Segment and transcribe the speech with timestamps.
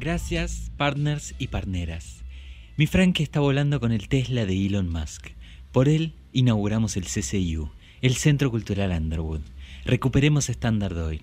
[0.00, 2.24] Gracias, partners y partneras.
[2.78, 5.32] Mi Frank está volando con el Tesla de Elon Musk.
[5.72, 9.42] Por él inauguramos el CCU, el Centro Cultural Underwood.
[9.84, 11.20] Recuperemos Standard Oil.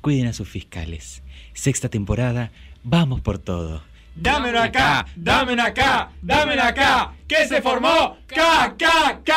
[0.00, 1.22] Cuiden a sus fiscales.
[1.52, 2.50] Sexta temporada,
[2.82, 3.82] vamos por todo.
[4.16, 9.32] Dámelo acá, dámelo acá, dámelo acá, que se formó KKK.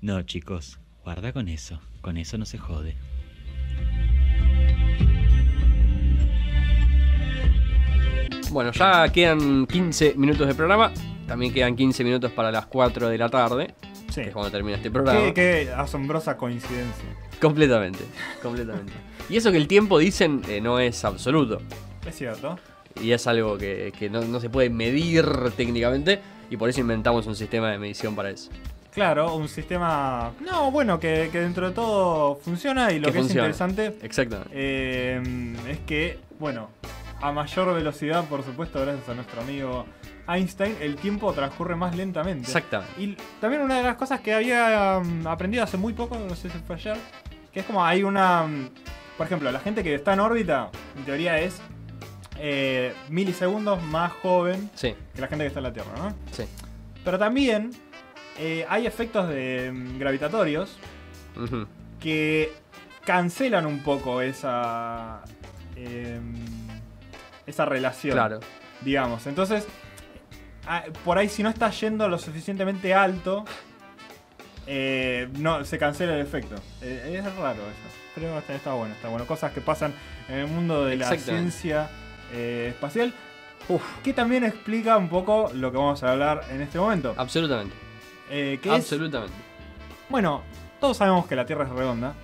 [0.00, 1.78] No, chicos, guarda con eso.
[2.00, 2.96] Con eso no se jode.
[8.52, 10.92] Bueno, ya quedan 15 minutos de programa.
[11.26, 13.74] También quedan 15 minutos para las 4 de la tarde.
[14.10, 14.20] Sí.
[14.20, 15.18] Que es cuando termina este programa.
[15.18, 17.08] Qué, qué asombrosa coincidencia.
[17.40, 18.04] Completamente,
[18.42, 18.92] completamente.
[19.30, 21.62] Y eso que el tiempo, dicen, eh, no es absoluto.
[22.06, 22.58] Es cierto.
[23.00, 25.24] Y es algo que, que no, no se puede medir
[25.56, 26.20] técnicamente.
[26.50, 28.50] Y por eso inventamos un sistema de medición para eso.
[28.92, 30.32] Claro, un sistema.
[30.44, 34.50] No, bueno, que, que dentro de todo funciona y lo Que es interesante Exactamente.
[34.52, 35.22] eh,
[35.70, 36.68] es que, bueno,
[37.22, 39.86] a mayor velocidad, por supuesto, gracias a nuestro amigo
[40.28, 42.46] Einstein, el tiempo transcurre más lentamente.
[42.46, 42.92] Exactamente.
[43.00, 46.50] Y también una de las cosas que había um, aprendido hace muy poco, no sé
[46.50, 46.96] si fue ayer,
[47.52, 48.42] que es como hay una.
[48.42, 48.68] um,
[49.16, 51.60] Por ejemplo, la gente que está en órbita, en teoría es
[52.38, 56.14] eh, milisegundos más joven Sí, que la gente que está en la Tierra, ¿no?
[56.32, 56.44] sí.
[57.04, 57.70] Pero también
[58.38, 60.76] eh, hay efectos de, mm, gravitatorios
[62.00, 62.52] que
[63.04, 65.22] cancelan un poco esa.
[65.76, 66.34] em,
[67.46, 68.14] esa relación.
[68.14, 68.40] Claro.
[68.80, 69.26] Digamos.
[69.26, 69.66] Entonces,
[70.66, 73.44] ah, por ahí si no está yendo lo suficientemente alto,
[74.66, 76.54] eh, no, se cancela el efecto.
[76.80, 77.96] Eh, es raro eso.
[78.14, 79.26] Pero está, está bueno, está bueno.
[79.26, 79.94] Cosas que pasan
[80.28, 81.88] en el mundo de la ciencia
[82.32, 83.12] eh, espacial.
[84.02, 87.14] Que también explica un poco lo que vamos a hablar en este momento.
[87.16, 87.74] Absolutamente.
[88.28, 89.34] Eh, que es, Absolutamente.
[90.08, 90.42] bueno,
[90.80, 92.14] todos sabemos que la Tierra es redonda.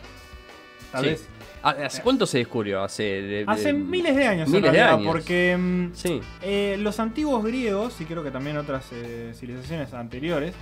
[0.91, 1.10] Tal Sí.
[1.10, 1.28] vez.
[1.62, 2.82] Ah, ¿Hace cuánto se descubrió?
[2.82, 5.06] Hace, de- Hace miles de años, en de realidad, años.
[5.06, 10.54] porque mm, Sí, eh, los antiguos griegos, y creo que también otras eh, civilizaciones anteriores,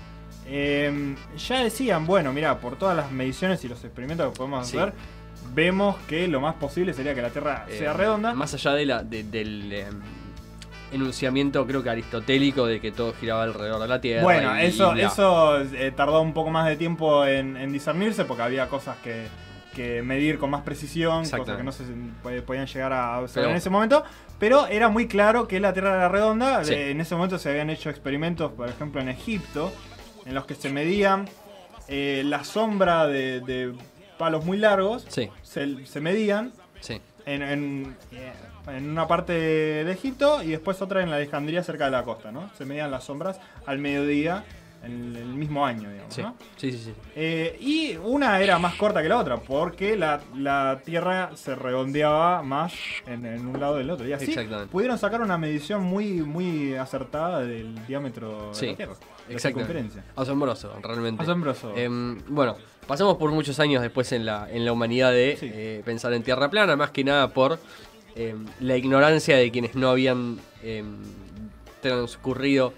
[0.49, 4.79] eh, ya decían, bueno, mira, por todas las mediciones y los experimentos que podemos Sí.
[4.79, 4.95] hacer,
[5.55, 8.33] vemos que lo más posible sería que la Tierra eh, sea redonda.
[8.35, 9.87] Más allá de la, de- del eh,
[10.93, 14.23] enunciamiento, creo que aristotélico, de que todo giraba alrededor de la Tierra.
[14.23, 18.25] Bueno, y- eso, y eso eh, tardó un poco más de tiempo en, en discernirse
[18.25, 19.27] porque había cosas que,
[19.77, 21.85] que medir con más precisión, cosas que no se
[22.25, 24.03] pod- podían llegar a observar en ese momento,
[24.39, 26.65] pero era muy claro que la Tierra era redonda.
[26.65, 26.73] Sí.
[26.75, 29.73] Eh, En ese momento se habían hecho experimentos, por ejemplo, en Egipto,
[30.25, 31.29] en los que se medían
[31.89, 33.73] eh, la sombra de, de
[34.19, 37.01] palos muy largos, Sí, se, se medían sí.
[37.27, 38.33] en, en- eh,
[38.69, 42.33] en una parte de Egipto y después otra en la Alejandría cerca de la costa,
[42.33, 42.51] ¿no?
[42.59, 44.43] Se medían las sombras al mediodía
[44.83, 46.37] en el mismo año, digamos, Sí, ¿no?
[46.57, 46.79] sí, sí.
[46.79, 46.93] sí.
[47.17, 52.43] Eh, y una era más corta que la otra, porque la, la Tierra se redondeaba
[52.43, 52.73] más
[53.07, 54.07] en, en un lado del otro.
[54.07, 54.71] Y así Exactamente.
[54.71, 58.93] pudieron sacar una medición muy, muy acertada del diámetro de la Tierra.
[59.29, 59.41] La Exactamente.
[59.41, 60.05] circunferencia.
[60.15, 61.23] Asombroso, realmente.
[61.23, 61.77] Asombroso.
[61.77, 62.55] Em, bueno,
[62.87, 65.51] pasamos por muchos años después en la, en la humanidad de Sí.
[65.53, 67.59] eh, pensar en tierra plana, más que nada por
[68.15, 70.97] em, la ignorancia de quienes no habían em,
[71.83, 72.73] transcurrido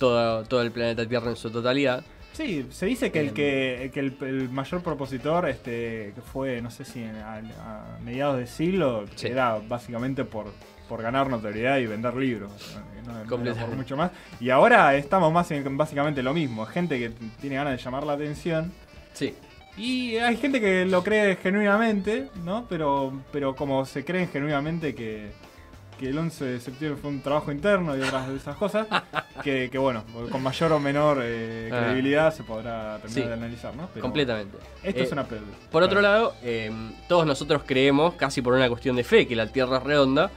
[0.00, 2.02] todo, todo el planeta Tierra en su totalidad.
[2.32, 3.34] Sí, se dice que el Em.
[3.34, 7.98] que, que el, el mayor propositor este, que fue, no sé si en- a, a
[8.04, 9.26] mediados de siglo, Sí.
[9.28, 10.46] era básicamente por,
[10.88, 12.50] por ganar notoriedad y vender libros.
[13.06, 14.10] No, por mucho más.
[14.40, 16.64] Y ahora estamos más en básicamente lo mismo.
[16.66, 18.72] Gente que tiene ganas de llamar la atención.
[19.12, 19.34] Sí,
[19.76, 22.66] Y hay gente que lo cree genuinamente, ¿no?
[22.68, 25.30] Pero, pero como se creen genuinamente que,
[26.00, 28.86] que el 11 de septiembre fue un trabajo interno y otras de esas cosas,
[29.44, 30.02] que, que bueno,
[30.32, 31.78] con mayor o menor eh, Ah.
[31.80, 33.20] credibilidad se podrá terminar Sí.
[33.28, 33.88] de analizar, ¿no?
[33.92, 34.56] Pero completamente.
[34.82, 35.52] Esto Eh, es una pérdida.
[35.70, 39.46] Por otro lado, em, todos nosotros creemos, casi por una cuestión de fe, que la
[39.46, 40.30] Tierra es redonda,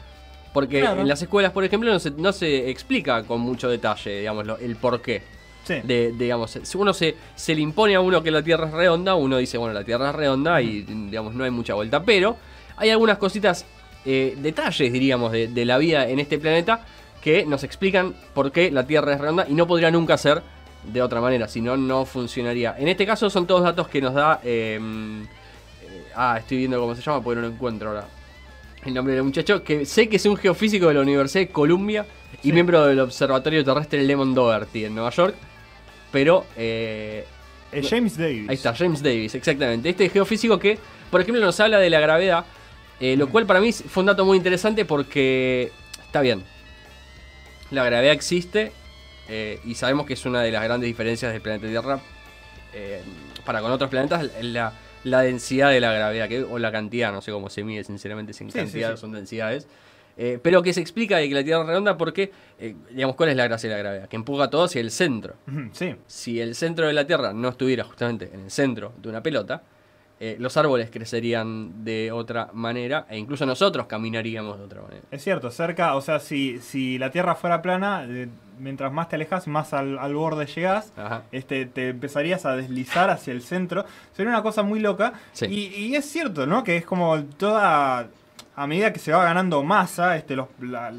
[0.53, 1.01] porque Claro.
[1.01, 4.75] en las escuelas, por ejemplo, no se, no se explica con mucho detalle, digamos, el
[4.75, 5.23] por qué.
[5.63, 5.75] Sí.
[5.81, 9.15] de, digamos, si uno se, se le impone a uno que la Tierra es redonda,
[9.15, 12.03] uno dice, bueno, la Tierra es redonda y digamos, no hay mucha vuelta.
[12.03, 12.35] Pero
[12.75, 13.65] hay algunas cositas,
[14.05, 16.81] eh, detalles, diríamos, de, de la vida en este planeta
[17.21, 20.41] que nos explican por qué la Tierra es redonda y no podría nunca ser
[20.83, 22.75] de otra manera, si no, no funcionaría.
[22.77, 24.41] En este caso son todos datos que nos da...
[24.43, 28.05] eh, eh, ah, estoy viendo cómo se llama porque no lo encuentro ahora.
[28.85, 32.05] El nombre del muchacho, que sé que es un geofísico de la Universidad de Columbia
[32.41, 32.51] y Sí.
[32.51, 35.35] miembro del Observatorio Terrestre Lemon Doherty en Nueva York.
[36.11, 37.25] Pero Eh,
[37.89, 38.49] James Davis.
[38.49, 39.89] ahí está, James Davis, exactamente.
[39.89, 40.77] Este geofísico que,
[41.09, 42.45] por ejemplo, nos habla de la gravedad,
[43.05, 45.71] eh, lo cual para mí fue un dato muy interesante porque
[46.05, 46.41] está bien.
[47.69, 48.71] La gravedad existe
[49.27, 51.99] eh, y sabemos que es una de las grandes diferencias del planeta Tierra
[52.73, 53.01] eh,
[53.45, 54.71] para con otros planetas, la,
[55.03, 58.31] la densidad de la gravedad, que, o la cantidad, no sé cómo se mide, sinceramente,
[58.31, 59.01] sin Sí, cantidad, sí.
[59.01, 59.67] son densidades.
[60.15, 62.31] Pero que se explica de que la Tierra es redonda porque,
[62.91, 64.07] digamos, ¿cuál es la gracia de la gravedad?
[64.07, 65.33] Que empuja todo hacia el centro.
[66.07, 69.63] Si el centro de la Tierra no estuviera justamente en el centro de una pelota,
[70.25, 75.01] eh, los árboles crecerían de otra manera e incluso nosotros caminaríamos de otra manera.
[75.11, 79.15] Es cierto, cerca, o sea, si, si la Tierra fuera plana, eh, mientras más te
[79.17, 81.23] alejas, más al, al borde llegás, Ajá.
[81.33, 83.83] este, te empezarías a deslizar hacia el centro.
[84.13, 85.11] Sería una cosa muy loca.
[85.33, 85.45] Sí.
[85.47, 86.63] Y, y es cierto, ¿no?
[86.63, 88.07] Que es como toda...
[88.55, 90.91] A medida que se va ganando masa, este, los, la-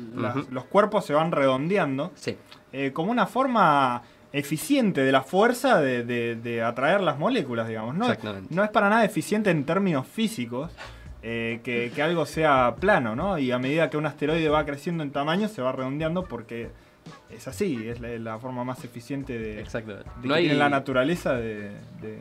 [0.51, 2.11] los cuerpos se van redondeando.
[2.17, 2.37] Sí,
[2.73, 4.03] eh, como una forma
[4.37, 7.95] eficiente de la fuerza de, de- de atraer las moléculas, digamos.
[7.95, 8.53] No, Exactamente.
[8.55, 10.73] no es para nada eficiente en términos físicos
[11.23, 13.39] eh, que, que algo sea plano, ¿no?
[13.39, 16.71] Y a medida que un asteroide va creciendo en tamaño, se va redondeando porque
[17.31, 20.43] es así, es la, la forma más eficiente de, de que hay...
[20.45, 21.71] tiene la naturaleza de,
[22.03, 22.19] de,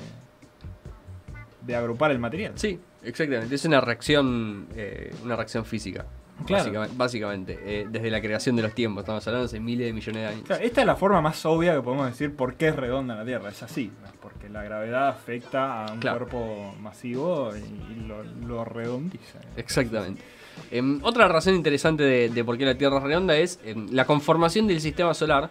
[1.66, 2.54] de agrupar el material.
[2.56, 3.56] Sí, exactamente.
[3.56, 6.06] Es una reacción, eh, una reacción física.
[6.46, 6.64] Claro.
[6.64, 9.02] Básicamente, básicamente, eh, desde la creación de los tiempos.
[9.04, 10.44] Estamos hablando hace miles de millones de años.
[10.46, 13.24] Claro, esta es la forma más obvia que podemos decir por qué es redonda la
[13.24, 13.50] Tierra.
[13.50, 13.92] Es así,
[14.22, 16.18] porque la gravedad afecta a un Claro.
[16.28, 19.40] cuerpo masivo y, y lo, lo redondiza.
[19.56, 20.22] Exactamente.
[20.70, 24.06] Em, otra razón interesante de, de por qué la Tierra es redonda es em, la
[24.06, 25.50] conformación del sistema solar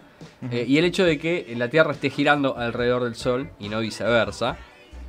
[0.51, 3.79] eh, y el hecho de que la Tierra esté girando alrededor del Sol y no
[3.79, 4.57] viceversa,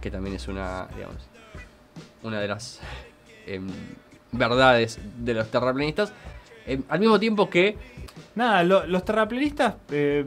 [0.01, 1.29] que también es una, digamos,
[2.23, 2.81] una de las
[3.47, 3.69] em,
[4.39, 6.13] verdades de los terraplanistas.
[6.67, 7.77] Em, al mismo tiempo que
[8.37, 10.25] Nada, lo- los terraplanistas eh,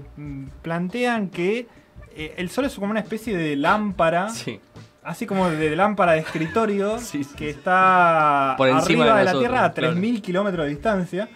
[0.62, 1.68] plantean que
[2.16, 4.60] eh, el Sol es como una especie de lámpara, sí,
[5.04, 9.26] así como de lámpara de escritorio, Sí, sí, que está Por encima arriba de de,
[9.26, 9.96] la nosotros, Tierra a claro.
[9.96, 11.30] 3.000 kilómetros de distancia.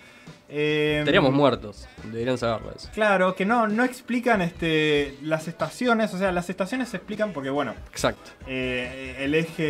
[0.53, 1.87] Eh, estaríamos muertos.
[2.03, 2.89] Deberían saberlo eso.
[2.93, 7.49] Claro, que no, no explican este, las estaciones, o sea, las estaciones se explican porque,
[7.49, 8.31] bueno, Exacto.
[8.47, 9.63] eh, el eje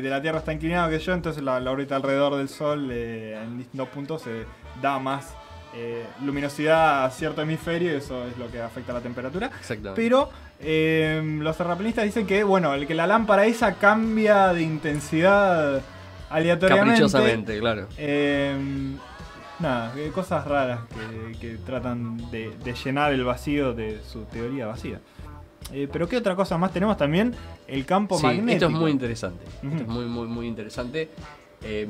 [0.00, 3.40] de la Tierra está inclinado que yo, entonces la, la órbita alrededor del Sol eh,
[3.42, 4.44] en distintos puntos se
[4.80, 5.34] da más
[5.74, 9.50] eh, luminosidad a cierto hemisferio y eso es lo que afecta la temperatura.
[9.58, 10.00] Exactamente.
[10.00, 10.30] Pero
[10.60, 15.80] eh, los terraplanistas dicen que, bueno, el que la lámpara esa cambia de intensidad
[16.28, 17.00] aleatoriamente.
[17.00, 17.88] Caprichosamente, claro.
[19.60, 24.66] Nada, eh, cosas raras que, que tratan de, de llenar el vacío de su teoría
[24.66, 25.00] vacía.
[25.72, 27.34] Eh, pero ¿qué otra cosa más tenemos también?
[27.68, 28.52] El campo Sí, magnético.
[28.54, 29.44] esto es muy interesante.
[29.62, 31.10] Esto es muy, muy, muy interesante.
[31.62, 31.86] Eh,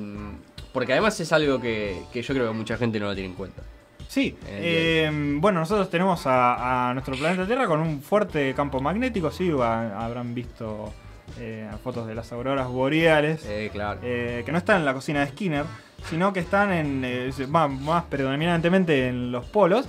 [0.73, 3.35] porque además es algo que, que yo creo que mucha gente no lo tiene en
[3.37, 3.63] cuenta.
[4.09, 5.09] Sí, eh,
[5.41, 10.35] bueno, nosotros tenemos a, a nuestro planeta Tierra con un fuerte campo magnético, sí, habrán
[10.35, 10.93] visto
[11.39, 14.01] eh, fotos de las auroras boreales, Eh, claro.
[14.01, 15.65] que no están en la cocina de Skinner,
[16.09, 19.87] sino que están en, eh, más predominantemente en los polos.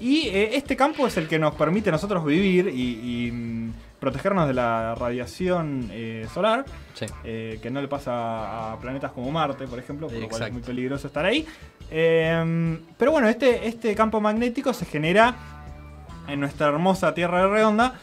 [0.00, 3.72] Y eh, este campo es el que nos permite a nosotros vivir y, y, mm,
[4.02, 7.06] protegernos de la radiación eh, solar, sí.
[7.22, 10.52] eh, que no le pasa a planetas como Marte, por ejemplo, por lo cual es
[10.52, 11.46] muy peligroso estar ahí.
[11.88, 15.36] Eh, pero bueno, este, este campo magnético se genera
[16.26, 17.94] en nuestra hermosa Tierra redonda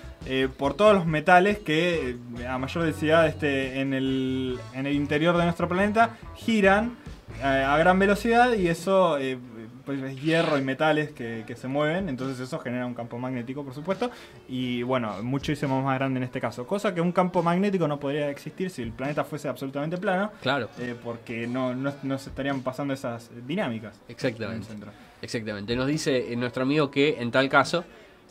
[0.57, 2.16] por todos los metales que
[2.48, 6.96] a mayor densidad este, en, el, en el interior de nuestro planeta giran
[7.44, 9.38] a gran velocidad y eso eh,
[9.86, 13.63] pues es hierro y metales que, que se mueven, entonces eso genera un campo magnético
[13.63, 14.12] por supuesto
[14.47, 18.30] y bueno, muchísimo más grande en este caso, cosa que un campo magnético no podría
[18.30, 20.69] existir si el planeta fuese absolutamente plano Claro.
[20.77, 23.95] eh, porque no, no, no se estarían pasando esas dinámicas.
[23.95, 24.68] en el Exactamente.
[24.68, 24.91] centro.
[25.22, 25.75] Exactamente.
[25.75, 27.84] Nos dice eh, nuestro amigo que en tal caso,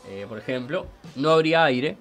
[0.09, 0.87] eh, por ejemplo,
[1.17, 1.97] no habría aire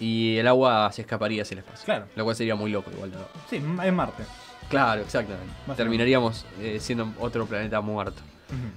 [0.00, 1.84] y el agua se escaparía hacia el espacio.
[1.84, 2.06] Claro.
[2.16, 3.12] Lo cual sería muy loco igual.
[3.12, 3.18] ¿no?
[3.48, 4.24] Sí, es Marte.
[4.68, 5.52] Claro, exactamente.
[5.76, 8.22] Terminaríamos eh, siendo otro planeta muerto.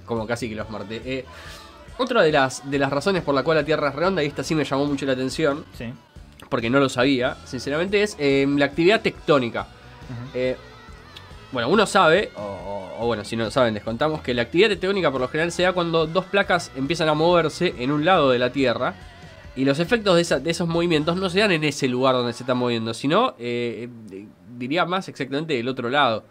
[0.06, 1.00] Como casi que los Marte.
[1.04, 1.24] Eh,
[1.98, 4.42] otra de las, de las razones por la cual la Tierra es redonda, y esta
[4.44, 5.92] sí me llamó mucho la atención, Sí.
[6.48, 9.66] porque no lo sabía, sinceramente, es eh, la actividad tectónica.
[10.34, 10.56] Eh,
[11.52, 15.20] bueno, uno sabe, o, bueno, si no saben, les contamos que la actividad tectónica por
[15.20, 18.50] lo general se da cuando dos placas empiezan a moverse en un lado de la
[18.52, 18.94] Tierra.
[19.56, 22.32] Y los efectos de, esa- de esos movimientos no se dan en ese lugar donde
[22.32, 23.88] se están moviendo, sino, eh,
[24.58, 26.24] diría más exactamente del otro lado.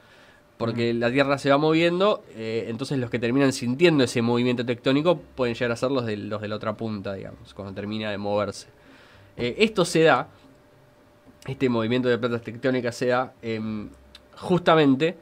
[0.58, 5.20] Porque la Tierra se va moviendo, eh, entonces los que terminan sintiendo ese movimiento tectónico
[5.36, 8.18] pueden llegar a ser los de, los de la otra punta, digamos, cuando termina de
[8.18, 8.68] moverse.
[9.38, 10.28] Eh, esto se da,
[11.46, 13.88] este movimiento de placas tectónicas se da em,
[14.36, 15.16] justamente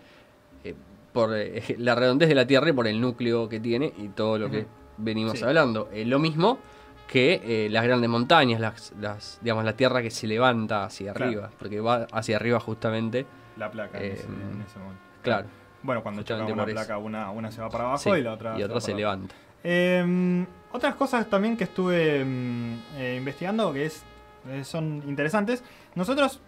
[0.63, 0.73] eh,
[1.11, 4.37] por eh, la redondez de la Tierra y por el núcleo que tiene y todo
[4.39, 4.65] lo que
[4.97, 5.43] venimos Sí.
[5.43, 5.89] hablando.
[5.93, 6.59] Lo mismo
[7.07, 11.29] que eh, las grandes montañas, las, las, digamos, la Tierra que se levanta hacia Claro.
[11.31, 13.25] arriba, porque va hacia arriba justamente,
[13.57, 15.01] La placa en, ese, en ese momento.
[15.21, 15.47] claro,
[15.83, 18.59] Bueno, cuando choca una placa, una, una se va para abajo sí, y la otra,
[18.59, 19.35] y otra se levanta.
[19.63, 24.03] Eh, otras cosas también que estuve mm, eh, investigando que es,
[24.49, 25.63] eh, son interesantes.
[25.95, 26.39] Nosotros,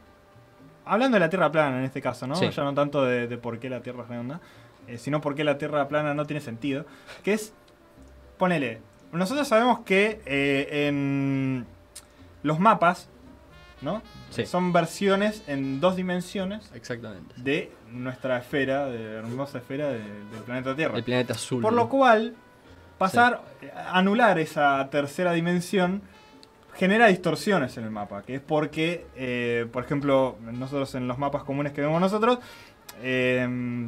[0.86, 2.36] hablando de la Tierra plana en este caso, ¿no?
[2.36, 2.50] Sí.
[2.50, 4.40] Ya no tanto de, de por qué la Tierra es redonda.
[4.98, 6.86] sino por qué la Tierra plana no tiene sentido.
[7.24, 7.54] Que es,
[8.38, 11.66] ponele, nosotros sabemos que eh, en
[12.44, 13.10] los mapas,
[13.82, 14.02] ¿no?
[14.30, 14.46] Sí.
[14.46, 17.34] Son versiones en dos dimensiones Exactamente.
[17.38, 20.98] de nuestra esfera, de la hermosa esfera de- del planeta Tierra.
[20.98, 21.62] El planeta azul.
[21.62, 22.36] Por lo cual,
[22.98, 26.02] pasar, eh, anular esa tercera dimensión
[26.76, 31.44] genera distorsiones en el mapa, que es porque, eh, por ejemplo, nosotros en los mapas
[31.44, 32.40] comunes que vemos nosotros,
[33.02, 33.88] eh,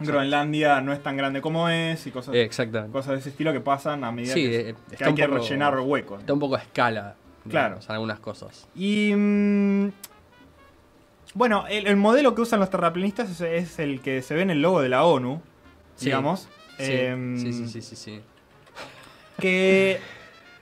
[0.00, 2.34] Groenlandia no es tan grande como es y cosas,
[2.92, 4.74] cosas de ese estilo que pasan a medida Sí, que, eh,
[5.04, 6.20] hay que poco- rellenar huecos.
[6.20, 7.14] Está un poco a escala.
[7.48, 7.68] Claro.
[7.76, 8.68] digamos, algunas cosas.
[8.74, 9.88] Y mm,
[11.34, 14.50] bueno, el, el modelo que usan los terraplanistas es, es el que se ve en
[14.50, 15.40] el logo de la ONU,
[15.96, 16.06] Sí.
[16.06, 16.48] digamos.
[16.78, 18.20] Sí, Em, sí, sí, sí, sí, sí.
[19.40, 19.98] que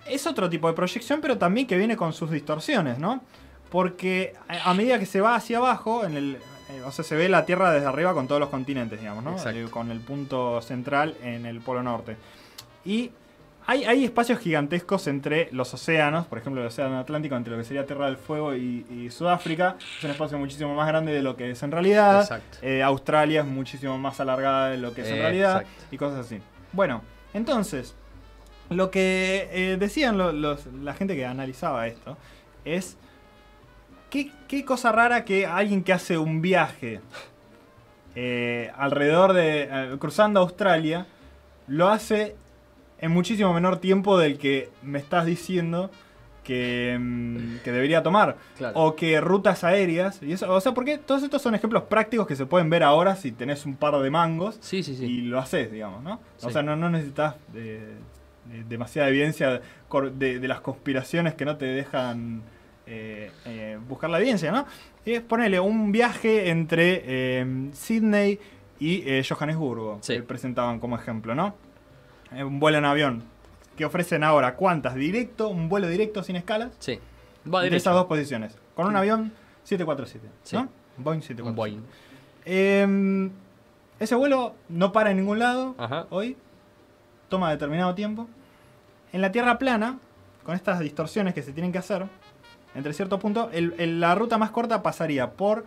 [0.06, 3.22] es otro tipo de proyección, pero también que viene con sus distorsiones, ¿no?
[3.70, 6.38] Porque a a medida que se va hacia abajo, en el,
[6.70, 9.32] eh, o sea, se ve la Tierra desde arriba con todos los continentes, digamos, ¿no?
[9.32, 9.58] Exacto.
[9.58, 12.16] Eh, con el punto central en el Polo Norte.
[12.84, 13.10] Y
[13.68, 17.64] hay, hay espacios gigantescos entre los océanos, por ejemplo, el Océano Atlántico, entre lo que
[17.64, 19.76] sería Tierra del Fuego y, y Sudáfrica.
[19.98, 22.20] Es un espacio muchísimo más grande de lo que es en realidad.
[22.22, 22.58] Exacto.
[22.62, 25.62] Eh, Australia es muchísimo más alargada de lo que es en realidad.
[25.62, 25.84] exacto.
[25.90, 26.40] Y cosas así.
[26.72, 27.02] Bueno,
[27.34, 27.96] entonces,
[28.70, 32.16] lo que eh, decían lo- los- la gente que analizaba esto
[32.64, 32.96] es.
[34.24, 37.00] ¿Qué, qué cosa rara que alguien que hace un viaje
[38.14, 39.68] eh, alrededor de.
[39.70, 41.06] eh, cruzando Australia
[41.68, 42.36] lo hace
[42.98, 45.90] en muchísimo menor tiempo del que me estás diciendo
[46.44, 48.36] que, mm, que debería tomar.
[48.56, 48.78] Claro.
[48.78, 50.22] O que rutas aéreas.
[50.22, 53.16] Y eso, o sea, porque todos estos son ejemplos prácticos que se pueden ver ahora
[53.16, 55.04] si tenés un par de mangos Sí, sí, sí.
[55.04, 56.20] y lo haces, digamos, ¿no?
[56.42, 57.80] O sea, no, no necesitas de
[58.68, 62.42] demasiada evidencia de las conspiraciones que no te dejan
[62.86, 64.64] eh, eh, buscar la evidencia, ¿no?
[65.04, 68.38] Y es ponerle un viaje entre eh, Sydney
[68.78, 70.14] y Johannesburgo, Sí.
[70.14, 71.54] que presentaban como ejemplo, ¿no?
[72.32, 73.22] Un vuelo en avión.
[73.76, 74.94] Que ofrecen ahora cuántas?
[74.94, 76.72] Directo, un vuelo directo sin escalas.
[76.78, 76.98] Sí.
[77.52, 78.56] Va de esas dos posiciones.
[78.74, 79.32] Con un avión
[79.64, 80.56] 747, Sí.
[80.56, 80.68] ¿no?
[80.98, 81.52] Boeing Un 747.
[81.54, 81.82] Boeing.
[82.44, 83.30] Eh,
[83.98, 86.06] ese vuelo no para en ningún lado Ajá.
[86.10, 86.36] hoy,
[87.28, 88.28] toma determinado tiempo.
[89.12, 89.98] En la Tierra plana,
[90.44, 92.06] con estas distorsiones que se tienen que hacer,
[92.76, 95.64] entre cierto punto, el- el- la ruta más corta pasaría por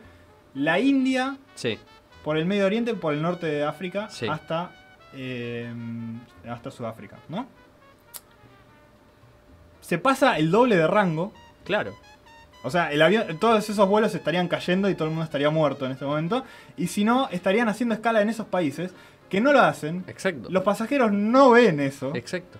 [0.53, 1.77] la India, Sí.
[2.23, 4.27] por el Medio Oriente, por el norte de África, Sí.
[4.27, 4.71] hasta,
[5.13, 5.71] eh,
[6.49, 7.47] hasta Sudáfrica, ¿no?
[9.81, 11.33] Se pasa el doble de rango.
[11.65, 11.95] Claro.
[12.63, 15.85] O sea, el avión, todos esos vuelos estarían cayendo y todo el mundo estaría muerto
[15.85, 16.43] en este momento.
[16.77, 18.91] Y si no, estarían haciendo escala en esos países
[19.29, 20.03] que no lo hacen.
[20.07, 20.49] Exacto.
[20.49, 22.13] Los pasajeros no ven eso.
[22.15, 22.59] Exacto.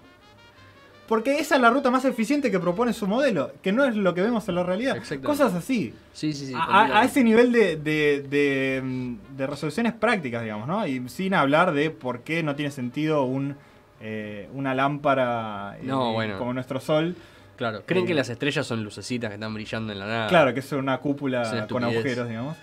[1.09, 4.13] Porque esa es la ruta más eficiente que propone su modelo, que no es lo
[4.13, 4.95] que vemos en la realidad.
[5.23, 5.93] Cosas así.
[6.13, 6.53] Sí, sí, sí.
[6.55, 10.85] a, ese nivel de, de- de, mm, de resoluciones prácticas, digamos, ¿no?
[10.85, 13.55] Y sin hablar de por qué no tiene sentido un,
[14.01, 16.37] eh, una lámpara eh, bueno.
[16.37, 17.15] como nuestro sol.
[17.57, 17.81] Claro.
[17.85, 20.27] ¿Creen Eh, que las estrellas son lucecitas que están brillando en la nada?
[20.27, 22.55] Claro, que es una cúpula con agujeros, digamos.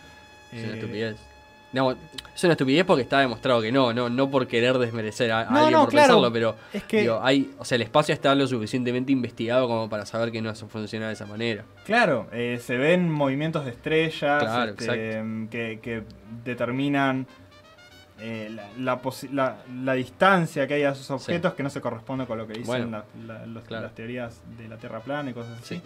[0.52, 1.16] Es una Eh, estupidez.
[1.72, 1.96] Digamos,
[2.34, 5.44] es una estupidez porque está demostrado que no, no, no por querer desmerecer a, a
[5.50, 6.06] No, alguien no, por claro.
[6.14, 9.88] pensarlo, pero Es que, digo, hay, o sea, el espacio está lo suficientemente investigado como
[9.90, 11.64] para saber que no funciona de esa manera.
[11.84, 15.50] claro, eh, se ven movimientos de estrellas Claro, este, exacto.
[15.50, 16.02] que, que
[16.44, 17.26] determinan
[18.20, 19.00] eh, la, la
[19.32, 22.54] la- la distancia que hay a esos objetos que no se corresponde con lo que
[22.54, 23.84] dicen Bueno, la- la- los- claro.
[23.84, 25.74] las teorías de la Tierra plana y cosas así.
[25.76, 25.82] Sí.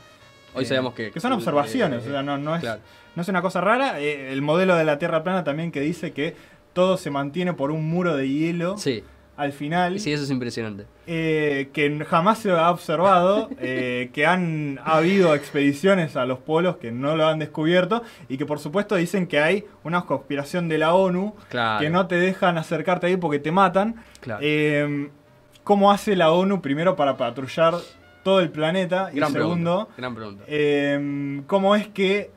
[0.55, 1.11] Hoy Eh, sabemos que.
[1.11, 2.81] que son observaciones, eh, o sea, no, no es, claro.
[3.17, 4.01] no es una cosa rara.
[4.01, 6.35] Eh, el modelo de la Tierra plana también que dice que
[6.73, 9.03] todo se mantiene por un muro de hielo Sí,
[9.37, 9.99] al final.
[10.01, 10.87] sí, eso es impresionante.
[11.07, 16.77] eh, que jamás se ha observado, eh, que han ha habido expediciones a los polos
[16.77, 20.79] que no lo han descubierto y que por supuesto dicen que hay una conspiración de
[20.79, 21.81] la ONU Claro.
[21.81, 23.97] que no te dejan acercarte ahí porque te matan.
[24.21, 24.41] Claro.
[24.45, 25.09] Eh,
[25.65, 27.75] ¿Cómo hace la ONU primero para patrullar
[28.23, 29.11] todo el planeta?
[29.13, 29.95] gran y segundo, pregunta.
[29.97, 30.45] Gran pregunta.
[30.47, 32.31] eh, ¿cómo es que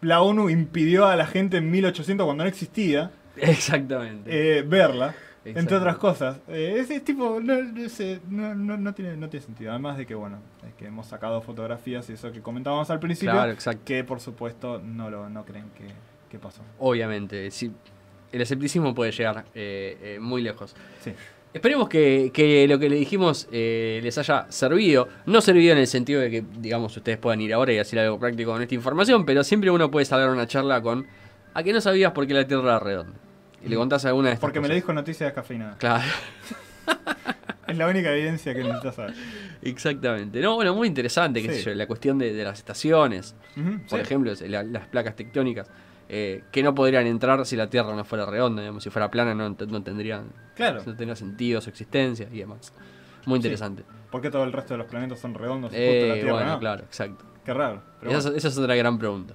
[0.00, 4.58] la ONU impidió a la gente en 1800 cuando no existía Exactamente.
[4.58, 5.14] eh, verla?
[5.44, 6.40] Entre otras cosas.
[6.48, 9.70] Eh, ese tipo no, tiene, no tiene sentido.
[9.70, 13.32] Además de que, bueno, es que hemos sacado fotografías y eso que comentábamos al principio.
[13.32, 13.82] Claro, exacto.
[13.84, 15.84] Que por supuesto no lo no creen que,
[16.28, 16.62] que pasó.
[16.80, 17.48] Obviamente.
[17.52, 17.70] Sí,
[18.32, 20.74] el escepticismo puede llegar eh, eh, muy lejos.
[21.00, 21.12] Sí.
[21.56, 25.08] Esperemos que, que lo que le dijimos eh, les haya servido.
[25.24, 28.18] No servido en el sentido de que, digamos, ustedes puedan ir ahora y hacer algo
[28.18, 31.06] práctico con esta información, pero siempre uno puede salir a una charla con
[31.54, 33.14] a que no sabías por qué la Tierra era redonda.
[33.64, 35.76] Y le contás alguna de estas Porque me lo dijo Noticias Descafeinadas.
[35.78, 36.04] Claro,
[37.66, 39.14] Es la única evidencia que necesitas saber.
[39.62, 40.40] exactamente.
[40.40, 41.62] No, bueno, muy interesante, qué Sí.
[41.62, 43.34] sé yo, la cuestión de, de las estaciones,
[43.88, 44.02] por sí.
[44.04, 45.68] ejemplo, la- las placas tectónicas.
[46.08, 49.34] Eh, que no podrían entrar si la Tierra no fuera redonda, digamos, si fuera plana
[49.34, 50.78] no, no tendrían Claro.
[50.78, 52.72] no tendría sentido su existencia y demás.
[53.26, 53.82] Muy interesante.
[54.10, 56.32] ¿Por qué todo el resto de los planetas son redondos y justo Eh, la Tierra
[56.32, 56.58] bueno, no?
[56.60, 57.24] claro, exacto.
[57.44, 57.82] Qué raro.
[58.00, 58.38] Pero Esa, es- bueno.
[58.38, 59.34] esa es otra gran pregunta.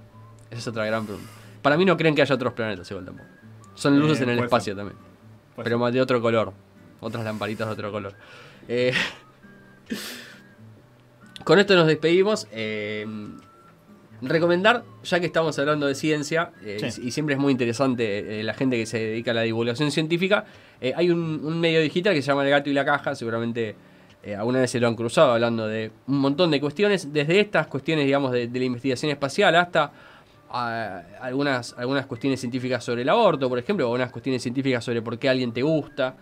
[0.50, 1.28] Esa es otra gran pregunta.
[1.62, 3.28] Para mí no creen que haya otros planetas igual tampoco.
[3.74, 4.76] Son luces Eh, en el espacio ser.
[4.76, 4.98] también.
[5.54, 6.52] Puede pero más de otro color.
[7.00, 8.14] Otras lamparitas de otro color.
[8.68, 8.92] Eh,
[11.44, 12.46] con esto nos despedimos.
[12.52, 13.06] Eh,
[14.22, 17.02] recomendar, ya que estamos hablando de ciencia, eh, Sí.
[17.04, 20.44] y, siempre es muy interesante eh, la gente que se dedica a la divulgación científica,
[20.80, 23.74] eh, hay un, un medio digital que se llama El Gato y la Caja, seguramente
[24.38, 28.04] alguna vez se lo han cruzado hablando de un montón de cuestiones, desde estas cuestiones,
[28.04, 29.90] digamos, de, de la investigación espacial hasta
[30.52, 35.18] algunas, algunas cuestiones científicas sobre el aborto, por ejemplo, o algunas cuestiones científicas sobre por
[35.18, 36.16] qué alguien te gusta,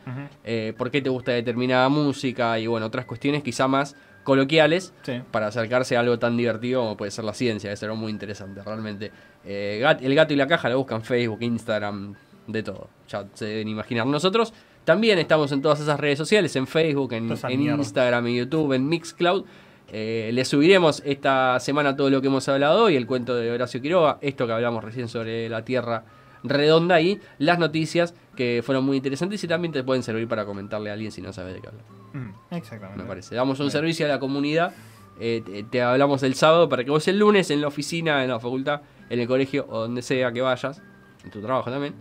[0.45, 5.21] eh, por qué te gusta determinada música y bueno, otras cuestiones quizá más coloquiales Sí.
[5.31, 8.63] para acercarse a algo tan divertido como puede ser la ciencia, es algo muy interesante
[8.63, 9.11] realmente.
[9.45, 12.15] Eh, el gato y la caja la buscan Facebook, Instagram,
[12.47, 14.07] de todo, ya se deben imaginar.
[14.07, 14.53] Nosotros
[14.85, 17.63] también estamos en todas esas redes sociales, en Facebook, en, en.
[17.79, 19.45] Instagram, en YouTube, en Mixcloud.
[19.93, 23.83] Eh, les subiremos esta semana todo lo que hemos hablado hoy, el cuento de Horacio
[23.83, 26.05] Quiroga, esto que hablamos recién sobre la Tierra
[26.43, 30.89] redonda y las noticias que fueron muy interesantes y también te pueden servir para comentarle
[30.91, 32.57] a alguien si no sabes de qué hablar Ujú.
[32.57, 33.03] Exactamente.
[33.03, 33.35] me parece.
[33.35, 33.73] Damos un Bien.
[33.73, 34.73] servicio a la comunidad.
[35.21, 38.31] eh, te, te hablamos el sábado para que vos el lunes en la oficina, en
[38.31, 38.81] la facultad,
[39.11, 40.81] en el colegio o donde sea que vayas,
[41.25, 41.95] en tu trabajo también,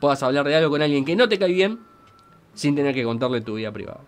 [0.00, 1.78] puedas hablar de algo con alguien que no te cae bien
[2.52, 4.00] sin tener que contarle tu vida privada.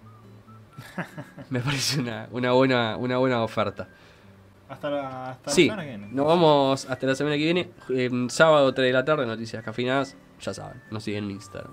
[1.50, 3.88] Me parece una, una buena, una buena oferta.
[4.68, 6.08] Hasta la, hasta la Sí, semana que viene.
[6.10, 7.70] nos vamos hasta la semana que viene.
[7.90, 10.16] eh, sábado 3 de la tarde, noticias cafinadas.
[10.40, 11.72] Ya saben, nos siguen en Instagram.